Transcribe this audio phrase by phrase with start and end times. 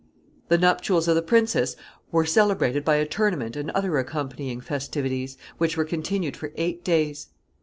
[0.49, 1.75] ]The nuptials of the princess
[2.11, 7.27] were celebrated by a tournament and other accompanying festivities, which were continued for eight days.